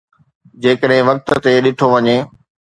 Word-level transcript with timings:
جيڪڏهن 0.61 1.05
وقت 1.09 1.27
تي 1.43 1.51
ڏٺو 1.63 1.85
وڃي 1.93 2.17